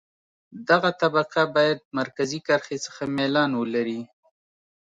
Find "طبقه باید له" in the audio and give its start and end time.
1.01-1.87